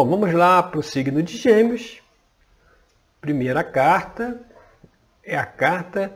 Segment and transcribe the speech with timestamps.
[0.00, 2.00] Bom, vamos lá para o signo de Gêmeos.
[3.20, 4.40] Primeira carta
[5.22, 6.10] é a carta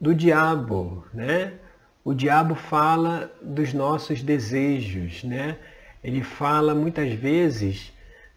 [0.00, 1.60] do diabo, né?
[2.04, 5.58] O diabo fala dos nossos desejos, né?
[6.02, 7.92] Ele fala muitas vezes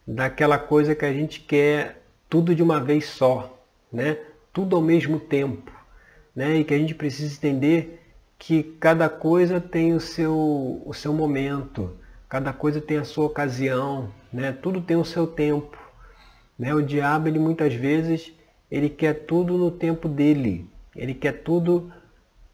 [0.05, 2.00] daquela coisa que a gente quer
[2.30, 3.59] tudo de uma vez só,
[3.91, 4.16] né?
[4.54, 5.71] Tudo ao mesmo tempo,
[6.36, 6.57] né?
[6.57, 8.00] E que a gente precisa entender
[8.38, 11.98] que cada coisa tem o seu, o seu momento,
[12.30, 14.52] cada coisa tem a sua ocasião, né?
[14.52, 15.77] Tudo tem o seu tempo,
[16.57, 16.74] né?
[16.74, 18.32] O diabo ele muitas vezes
[18.69, 21.92] ele quer tudo no tempo dele, ele quer tudo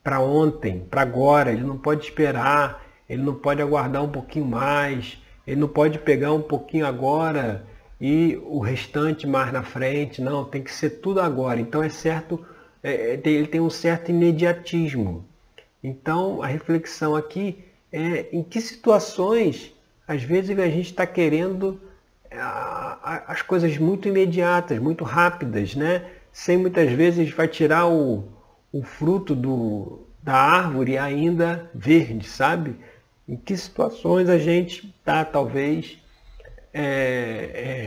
[0.03, 5.17] para ontem, para agora, ele não pode esperar, ele não pode aguardar um pouquinho mais,
[5.45, 7.65] ele não pode pegar um pouquinho agora
[7.99, 11.59] e o restante mais na frente, não, tem que ser tudo agora.
[11.59, 12.45] Então é certo,
[12.81, 15.25] é, é ele tem um certo imediatismo.
[15.83, 19.74] Então a reflexão aqui é em que situações
[20.07, 21.79] às vezes a gente está querendo
[23.01, 26.05] as coisas muito imediatas, muito rápidas, né?
[26.31, 28.25] Sem muitas vezes vai tirar o,
[28.71, 32.75] o fruto do, da árvore ainda verde, sabe?
[33.27, 35.97] Em que situações a gente está, talvez,
[36.73, 36.81] é,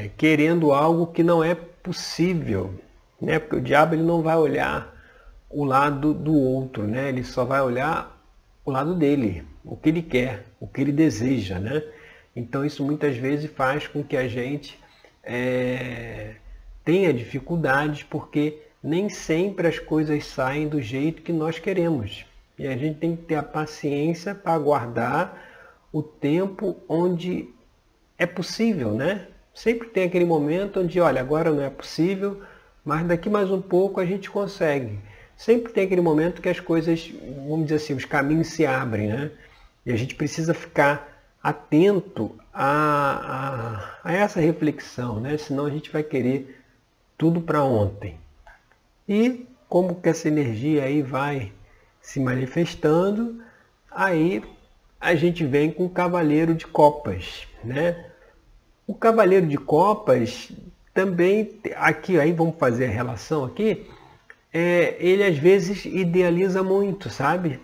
[0.06, 2.74] é, querendo algo que não é possível,
[3.20, 3.38] né?
[3.38, 4.94] Porque o diabo ele não vai olhar
[5.50, 7.08] o lado do outro, né?
[7.08, 8.18] Ele só vai olhar
[8.64, 11.82] o lado dele, o que ele quer, o que ele deseja, né?
[12.38, 14.78] Então isso muitas vezes faz com que a gente
[15.24, 16.36] é,
[16.84, 22.24] tenha dificuldades porque nem sempre as coisas saem do jeito que nós queremos.
[22.56, 25.36] E a gente tem que ter a paciência para aguardar
[25.92, 27.48] o tempo onde
[28.16, 29.26] é possível, né?
[29.52, 32.40] Sempre tem aquele momento onde, olha, agora não é possível,
[32.84, 34.96] mas daqui mais um pouco a gente consegue.
[35.36, 37.12] Sempre tem aquele momento que as coisas,
[37.48, 39.32] vamos dizer assim, os caminhos se abrem, né?
[39.84, 45.36] E a gente precisa ficar atento a, a, a essa reflexão, né?
[45.38, 46.60] Senão a gente vai querer
[47.16, 48.18] tudo para ontem.
[49.08, 51.52] E como que essa energia aí vai
[52.00, 53.42] se manifestando,
[53.90, 54.42] aí
[55.00, 58.06] a gente vem com o Cavaleiro de Copas, né?
[58.86, 60.50] O Cavaleiro de Copas
[60.94, 63.86] também, aqui aí vamos fazer a relação aqui,
[64.52, 67.60] é, ele às vezes idealiza muito, sabe?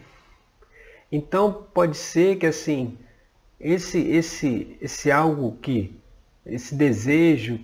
[1.10, 2.98] Então pode ser que assim,
[3.60, 5.92] esse, esse, esse algo que,
[6.44, 7.58] esse desejo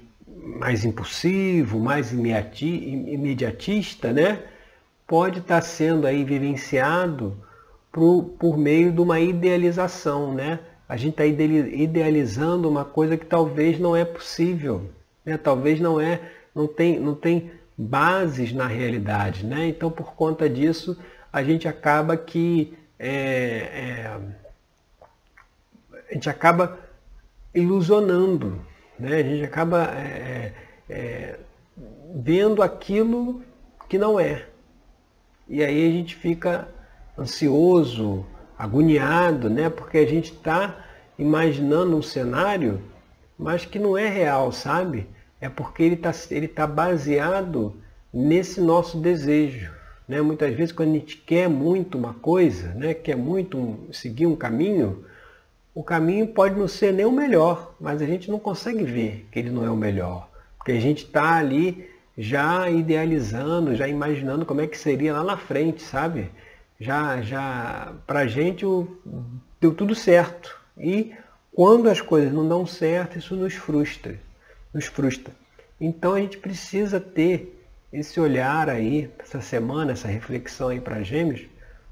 [0.58, 4.42] mais impulsivo, mais imediatista, né?
[5.06, 7.36] pode estar sendo aí vivenciado
[7.90, 10.32] por, por meio de uma idealização.
[10.32, 10.60] Né?
[10.88, 14.88] A gente está idealizando uma coisa que talvez não é possível,
[15.24, 15.36] né?
[15.36, 16.20] talvez não é,
[16.54, 19.44] não tem, não tem bases na realidade.
[19.44, 19.66] Né?
[19.66, 20.96] Então, por conta disso,
[21.32, 24.16] a gente acaba que é, é,
[26.10, 26.78] a gente acaba
[27.54, 28.60] ilusionando
[29.00, 29.16] né?
[29.16, 30.52] A gente acaba é,
[30.88, 31.38] é, é,
[32.14, 33.42] vendo aquilo
[33.88, 34.44] que não é.
[35.48, 36.68] E aí a gente fica
[37.18, 38.24] ansioso,
[38.58, 39.70] agoniado, né?
[39.70, 40.84] porque a gente está
[41.18, 42.80] imaginando um cenário,
[43.38, 45.08] mas que não é real, sabe?
[45.40, 47.74] É porque ele está ele tá baseado
[48.12, 49.72] nesse nosso desejo.
[50.06, 50.20] Né?
[50.20, 52.92] Muitas vezes quando a gente quer muito uma coisa, né?
[52.92, 55.04] quer muito um, seguir um caminho,
[55.80, 59.38] o caminho pode não ser nem o melhor, mas a gente não consegue ver que
[59.38, 60.28] ele não é o melhor.
[60.58, 65.38] Porque a gente está ali já idealizando, já imaginando como é que seria lá na
[65.38, 66.30] frente, sabe?
[66.78, 68.94] Já, já, pra gente o,
[69.58, 70.54] deu tudo certo.
[70.76, 71.14] E
[71.50, 74.20] quando as coisas não dão certo, isso nos frustra,
[74.74, 75.32] nos frustra.
[75.80, 77.58] Então a gente precisa ter
[77.90, 81.46] esse olhar aí, essa semana, essa reflexão aí para gêmeos,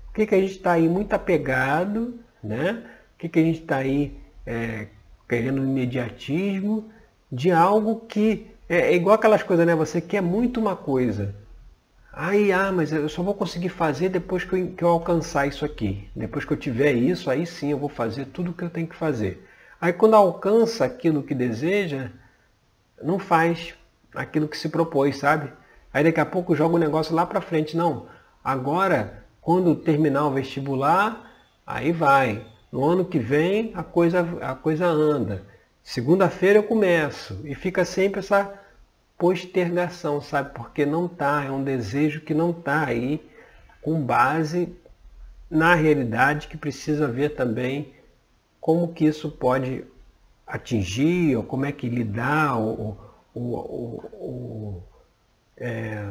[0.04, 2.84] porque que a gente está aí muito apegado, né?
[3.18, 4.86] Que, que a gente está aí é,
[5.28, 6.90] querendo imediatismo
[7.30, 9.74] de algo que é, é, igual aquelas coisas, né?
[9.74, 11.34] Você quer muito uma coisa.
[12.12, 15.64] Aí, ah, mas eu só vou conseguir fazer depois que eu, que eu alcançar isso
[15.64, 16.08] aqui.
[16.14, 18.86] Depois que eu tiver isso, aí sim eu vou fazer tudo o que eu tenho
[18.86, 19.46] que fazer.
[19.80, 22.10] Aí quando alcança aquilo que deseja,
[23.02, 23.74] não faz
[24.14, 25.52] aquilo que se propôs, sabe?
[25.92, 27.76] Aí daqui a pouco joga o negócio lá para frente.
[27.76, 28.06] Não,
[28.42, 31.32] agora, quando terminar o vestibular,
[31.66, 32.44] aí vai.
[32.70, 35.42] No ano que vem a coisa, a coisa anda.
[35.82, 37.40] Segunda-feira eu começo.
[37.44, 38.52] E fica sempre essa
[39.16, 40.54] postergação, sabe?
[40.54, 43.20] Porque não está, é um desejo que não está aí
[43.82, 44.74] com base
[45.50, 47.94] na realidade que precisa ver também
[48.60, 49.84] como que isso pode
[50.46, 52.98] atingir, ou como é que lidar, ou,
[53.34, 54.82] ou, ou,
[55.56, 56.10] é,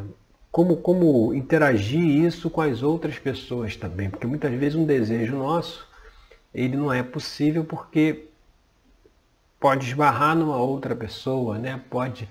[0.51, 4.09] como, como interagir isso com as outras pessoas também.
[4.09, 5.87] Porque muitas vezes um desejo nosso
[6.53, 8.27] ele não é possível porque
[9.59, 11.81] pode esbarrar numa outra pessoa, né?
[11.89, 12.29] Pode,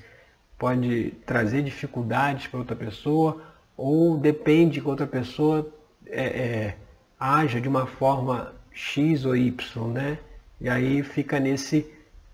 [0.58, 3.42] pode trazer dificuldades para outra pessoa,
[3.76, 5.68] ou depende que outra pessoa
[6.06, 6.76] é, é,
[7.18, 10.18] haja de uma forma X ou Y, né?
[10.60, 11.86] E aí fica nesse,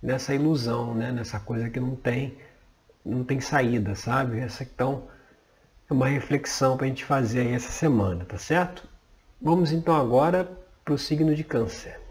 [0.02, 1.11] nessa ilusão, né?
[1.11, 2.37] Nessa coisa que não tem,
[3.05, 4.38] não tem saída, sabe?
[4.38, 5.05] Essa então
[5.90, 8.88] é uma reflexão para a gente fazer aí essa semana, tá certo?
[9.40, 10.49] Vamos então agora
[10.84, 12.02] para o signo de câncer.